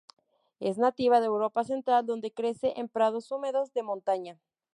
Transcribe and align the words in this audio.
Es 0.59 0.79
nativa 0.79 1.19
de 1.19 1.27
Europa 1.27 1.63
central 1.63 2.07
donde 2.07 2.31
crece 2.33 2.73
en 2.77 2.89
prados 2.89 3.29
húmedos 3.29 3.71
de 3.75 3.83
montaña. 3.83 4.39